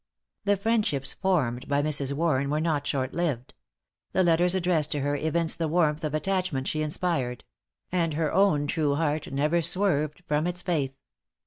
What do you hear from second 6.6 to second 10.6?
she inspired; and her own true heart never swerved from